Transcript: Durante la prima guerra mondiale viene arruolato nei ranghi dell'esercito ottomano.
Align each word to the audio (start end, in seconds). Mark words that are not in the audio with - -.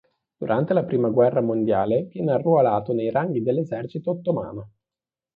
Durante 0.39 0.73
la 0.73 0.83
prima 0.83 1.09
guerra 1.09 1.41
mondiale 1.41 2.05
viene 2.09 2.31
arruolato 2.31 2.91
nei 2.91 3.11
ranghi 3.11 3.43
dell'esercito 3.43 4.09
ottomano. 4.09 4.71